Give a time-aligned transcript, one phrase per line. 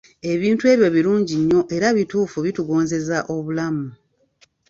[0.31, 3.87] Ebintu ebyo birungi nnyo era mu butuufu bitungozeza obulamu.